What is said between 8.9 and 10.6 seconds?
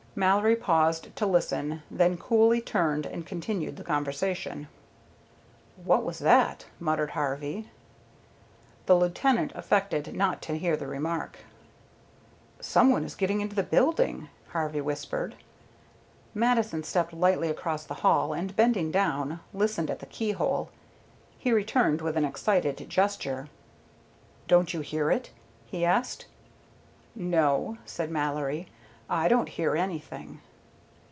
lieutenant affected not to